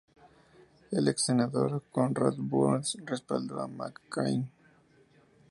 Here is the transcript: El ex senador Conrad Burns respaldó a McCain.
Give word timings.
El 0.89 1.07
ex 1.09 1.25
senador 1.27 1.83
Conrad 1.91 2.37
Burns 2.39 2.97
respaldó 3.05 3.61
a 3.61 3.67
McCain. 3.67 4.47